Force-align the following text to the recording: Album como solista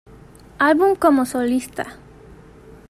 Album 0.57 0.95
como 0.95 1.27
solista 1.27 1.85